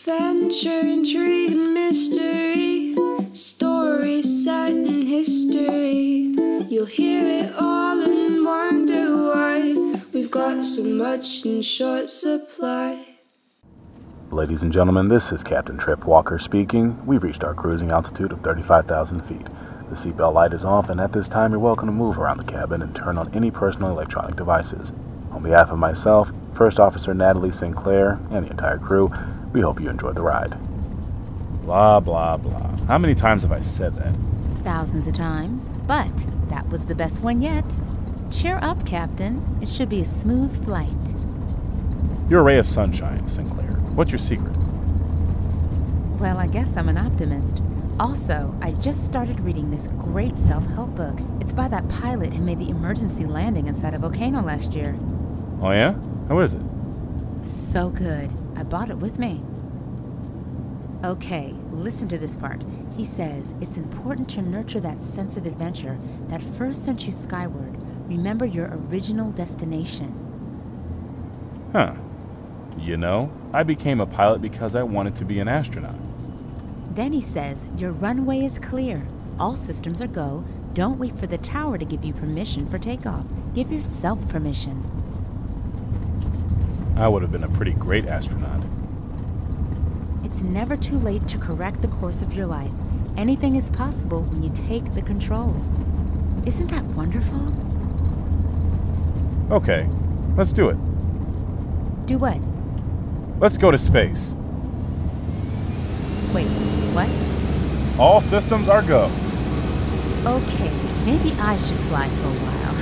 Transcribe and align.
Adventure, 0.00 0.80
intrigue, 0.80 1.52
and 1.52 1.74
mystery. 1.74 2.96
Stories 3.34 4.44
set 4.44 4.72
history. 4.72 6.34
You'll 6.70 6.86
hear 6.86 7.44
it 7.44 7.54
all 7.54 8.00
and 8.00 8.42
wonder 8.42 9.14
why 9.14 10.00
we've 10.14 10.30
got 10.30 10.64
so 10.64 10.84
much 10.84 11.44
in 11.44 11.60
short 11.60 12.08
supply. 12.08 13.08
Ladies 14.30 14.62
and 14.62 14.72
gentlemen, 14.72 15.08
this 15.08 15.32
is 15.32 15.42
Captain 15.42 15.76
Trip 15.76 16.06
Walker 16.06 16.38
speaking. 16.38 17.04
We've 17.04 17.22
reached 17.22 17.44
our 17.44 17.52
cruising 17.52 17.90
altitude 17.90 18.32
of 18.32 18.40
35,000 18.40 19.20
feet. 19.20 19.48
The 19.90 19.96
seatbelt 19.96 20.32
light 20.32 20.54
is 20.54 20.64
off, 20.64 20.88
and 20.88 20.98
at 20.98 21.12
this 21.12 21.28
time, 21.28 21.50
you're 21.50 21.60
welcome 21.60 21.88
to 21.88 21.92
move 21.92 22.18
around 22.18 22.38
the 22.38 22.50
cabin 22.50 22.80
and 22.80 22.96
turn 22.96 23.18
on 23.18 23.34
any 23.34 23.50
personal 23.50 23.90
electronic 23.90 24.36
devices. 24.36 24.94
On 25.30 25.42
behalf 25.42 25.70
of 25.70 25.78
myself, 25.78 26.30
First 26.54 26.78
Officer 26.78 27.14
Natalie 27.14 27.52
Sinclair, 27.52 28.18
and 28.30 28.44
the 28.44 28.50
entire 28.50 28.78
crew, 28.78 29.12
we 29.52 29.60
hope 29.60 29.80
you 29.80 29.88
enjoyed 29.88 30.14
the 30.14 30.22
ride. 30.22 30.56
Blah, 31.62 32.00
blah, 32.00 32.36
blah. 32.36 32.76
How 32.86 32.98
many 32.98 33.14
times 33.14 33.42
have 33.42 33.52
I 33.52 33.60
said 33.60 33.96
that? 33.96 34.14
Thousands 34.64 35.06
of 35.06 35.14
times, 35.14 35.68
but 35.86 36.26
that 36.48 36.68
was 36.68 36.86
the 36.86 36.94
best 36.94 37.22
one 37.22 37.40
yet. 37.40 37.64
Cheer 38.30 38.58
up, 38.62 38.84
Captain. 38.84 39.58
It 39.60 39.68
should 39.68 39.88
be 39.88 40.00
a 40.00 40.04
smooth 40.04 40.64
flight. 40.64 40.88
You're 42.28 42.40
a 42.40 42.44
ray 42.44 42.58
of 42.58 42.68
sunshine, 42.68 43.28
Sinclair. 43.28 43.68
What's 43.94 44.12
your 44.12 44.18
secret? 44.18 44.56
Well, 46.20 46.38
I 46.38 46.46
guess 46.46 46.76
I'm 46.76 46.88
an 46.88 46.98
optimist. 46.98 47.62
Also, 47.98 48.54
I 48.62 48.72
just 48.72 49.04
started 49.04 49.40
reading 49.40 49.70
this 49.70 49.88
great 49.98 50.36
self 50.36 50.66
help 50.68 50.94
book. 50.94 51.18
It's 51.40 51.52
by 51.52 51.68
that 51.68 51.88
pilot 51.88 52.32
who 52.32 52.42
made 52.42 52.58
the 52.58 52.70
emergency 52.70 53.24
landing 53.26 53.66
inside 53.66 53.94
a 53.94 53.98
volcano 53.98 54.42
last 54.42 54.74
year. 54.74 54.96
Oh, 55.60 55.70
yeah? 55.70 55.94
How 56.30 56.38
is 56.38 56.54
it? 56.54 56.62
So 57.42 57.88
good. 57.88 58.32
I 58.54 58.62
bought 58.62 58.88
it 58.88 58.98
with 58.98 59.18
me. 59.18 59.42
Okay, 61.02 61.56
listen 61.72 62.06
to 62.08 62.18
this 62.18 62.36
part. 62.36 62.62
He 62.96 63.04
says 63.04 63.52
it's 63.60 63.76
important 63.76 64.28
to 64.30 64.42
nurture 64.42 64.78
that 64.78 65.02
sense 65.02 65.36
of 65.36 65.44
adventure 65.44 65.98
that 66.28 66.40
first 66.40 66.84
sent 66.84 67.04
you 67.04 67.10
skyward. 67.10 67.76
Remember 68.06 68.46
your 68.46 68.68
original 68.68 69.32
destination. 69.32 70.14
Huh. 71.72 71.94
You 72.78 72.96
know, 72.96 73.32
I 73.52 73.64
became 73.64 74.00
a 74.00 74.06
pilot 74.06 74.40
because 74.40 74.76
I 74.76 74.84
wanted 74.84 75.16
to 75.16 75.24
be 75.24 75.40
an 75.40 75.48
astronaut. 75.48 75.96
Then 76.94 77.12
he 77.12 77.20
says 77.20 77.66
your 77.76 77.90
runway 77.90 78.44
is 78.44 78.60
clear. 78.60 79.04
All 79.40 79.56
systems 79.56 80.00
are 80.00 80.06
go. 80.06 80.44
Don't 80.74 81.00
wait 81.00 81.18
for 81.18 81.26
the 81.26 81.38
tower 81.38 81.76
to 81.76 81.84
give 81.84 82.04
you 82.04 82.12
permission 82.12 82.68
for 82.68 82.78
takeoff. 82.78 83.24
Give 83.52 83.72
yourself 83.72 84.28
permission. 84.28 84.99
I 87.00 87.08
would 87.08 87.22
have 87.22 87.32
been 87.32 87.44
a 87.44 87.48
pretty 87.48 87.72
great 87.72 88.04
astronaut. 88.04 88.60
It's 90.22 90.42
never 90.42 90.76
too 90.76 90.98
late 90.98 91.26
to 91.28 91.38
correct 91.38 91.80
the 91.80 91.88
course 91.88 92.20
of 92.20 92.34
your 92.34 92.44
life. 92.44 92.70
Anything 93.16 93.56
is 93.56 93.70
possible 93.70 94.20
when 94.24 94.42
you 94.42 94.50
take 94.50 94.92
the 94.92 95.00
controls. 95.00 95.68
Isn't 96.44 96.66
that 96.66 96.84
wonderful? 96.84 97.54
Okay, 99.50 99.88
let's 100.36 100.52
do 100.52 100.68
it. 100.68 100.76
Do 102.04 102.18
what? 102.18 102.38
Let's 103.40 103.56
go 103.56 103.70
to 103.70 103.78
space. 103.78 104.34
Wait, 106.34 106.50
what? 106.92 107.98
All 107.98 108.20
systems 108.20 108.68
are 108.68 108.82
go. 108.82 109.04
Okay, 110.26 110.70
maybe 111.06 111.32
I 111.40 111.56
should 111.56 111.78
fly 111.78 112.10
for 112.10 112.26
a 112.26 112.34
while. 112.34 112.74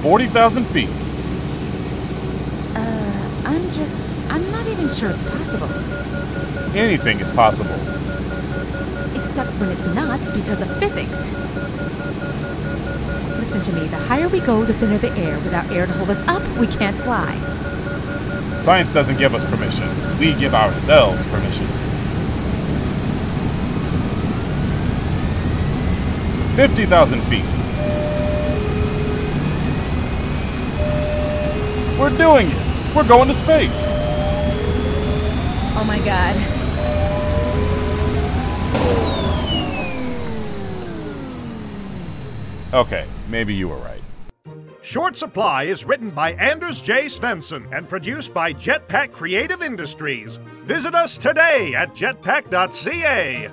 40,000 0.02 0.66
feet. 0.66 0.90
I'm 3.64 3.70
just. 3.70 4.04
I'm 4.28 4.50
not 4.50 4.66
even 4.66 4.90
sure 4.90 5.08
it's 5.08 5.22
possible. 5.22 5.70
Anything 6.76 7.20
is 7.20 7.30
possible. 7.30 7.72
Except 9.18 9.50
when 9.52 9.70
it's 9.70 9.86
not 9.86 10.20
because 10.34 10.60
of 10.60 10.68
physics. 10.78 11.24
Listen 13.38 13.62
to 13.62 13.72
me, 13.72 13.88
the 13.88 13.96
higher 13.96 14.28
we 14.28 14.40
go, 14.40 14.66
the 14.66 14.74
thinner 14.74 14.98
the 14.98 15.16
air. 15.16 15.38
Without 15.38 15.72
air 15.72 15.86
to 15.86 15.92
hold 15.94 16.10
us 16.10 16.20
up, 16.28 16.46
we 16.58 16.66
can't 16.66 16.94
fly. 16.94 17.32
Science 18.62 18.92
doesn't 18.92 19.16
give 19.16 19.34
us 19.34 19.42
permission. 19.44 19.88
We 20.18 20.34
give 20.34 20.54
ourselves 20.54 21.24
permission. 21.24 21.66
50,000 26.54 27.22
feet. 27.22 27.44
We're 31.98 32.14
doing 32.18 32.50
it. 32.50 32.73
We're 32.94 33.08
going 33.08 33.28
to 33.28 33.34
space. 33.34 33.80
Oh 35.76 35.84
my 35.84 35.98
god. 35.98 36.36
Okay, 42.72 43.06
maybe 43.28 43.54
you 43.54 43.68
were 43.68 43.76
right. 43.78 44.00
Short 44.82 45.16
Supply 45.16 45.64
is 45.64 45.84
written 45.84 46.10
by 46.10 46.32
Anders 46.32 46.80
J. 46.82 47.06
Svensson 47.06 47.66
and 47.76 47.88
produced 47.88 48.34
by 48.34 48.52
Jetpack 48.52 49.12
Creative 49.12 49.62
Industries. 49.62 50.38
Visit 50.64 50.94
us 50.94 51.16
today 51.16 51.74
at 51.74 51.94
jetpack.ca. 51.94 53.50